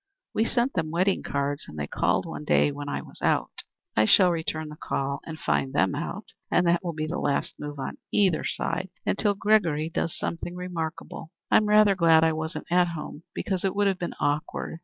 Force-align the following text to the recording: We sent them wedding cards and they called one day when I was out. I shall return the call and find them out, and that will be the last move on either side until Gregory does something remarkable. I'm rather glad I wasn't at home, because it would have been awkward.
We 0.33 0.45
sent 0.45 0.73
them 0.73 0.89
wedding 0.89 1.21
cards 1.21 1.65
and 1.67 1.77
they 1.77 1.85
called 1.85 2.25
one 2.25 2.43
day 2.43 2.71
when 2.71 2.89
I 2.89 3.03
was 3.03 3.21
out. 3.21 3.51
I 3.95 4.05
shall 4.05 4.31
return 4.31 4.69
the 4.69 4.75
call 4.75 5.19
and 5.27 5.37
find 5.37 5.71
them 5.73 5.93
out, 5.93 6.25
and 6.49 6.65
that 6.65 6.83
will 6.83 6.93
be 6.95 7.05
the 7.05 7.19
last 7.19 7.53
move 7.59 7.77
on 7.77 7.97
either 8.11 8.43
side 8.43 8.89
until 9.05 9.35
Gregory 9.35 9.91
does 9.93 10.17
something 10.17 10.55
remarkable. 10.55 11.29
I'm 11.51 11.67
rather 11.67 11.93
glad 11.93 12.23
I 12.23 12.33
wasn't 12.33 12.65
at 12.71 12.87
home, 12.87 13.25
because 13.35 13.63
it 13.63 13.75
would 13.75 13.85
have 13.85 13.99
been 13.99 14.15
awkward. 14.19 14.79